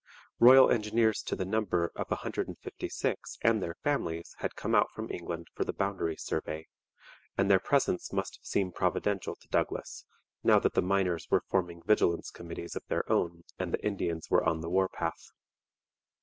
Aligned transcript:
Royal 0.39 0.71
Engineers 0.71 1.21
to 1.21 1.35
the 1.35 1.45
number 1.45 1.91
of 1.95 2.11
a 2.11 2.15
hundred 2.15 2.47
and 2.47 2.57
fifty 2.57 2.89
six 2.89 3.37
and 3.43 3.61
their 3.61 3.75
families 3.83 4.33
had 4.39 4.55
come 4.55 4.73
out 4.73 4.89
from 4.89 5.11
England 5.11 5.47
for 5.53 5.63
the 5.63 5.73
boundary 5.73 6.15
survey; 6.17 6.67
and 7.37 7.51
their 7.51 7.59
presence 7.59 8.11
must 8.11 8.37
have 8.37 8.43
seemed 8.47 8.73
providential 8.73 9.35
to 9.35 9.47
Douglas, 9.49 10.05
now 10.43 10.57
that 10.57 10.73
the 10.73 10.81
miners 10.81 11.27
were 11.29 11.43
forming 11.51 11.83
vigilance 11.83 12.31
committees 12.31 12.75
of 12.75 12.81
their 12.87 13.07
own 13.11 13.43
and 13.59 13.71
the 13.71 13.85
Indians 13.85 14.27
were 14.27 14.43
on 14.43 14.61
the 14.61 14.71
war 14.71 14.89
path. 14.89 15.33